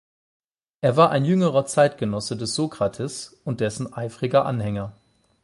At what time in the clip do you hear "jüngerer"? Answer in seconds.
1.25-1.67